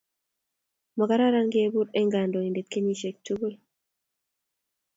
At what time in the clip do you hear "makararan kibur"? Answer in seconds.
0.97-1.87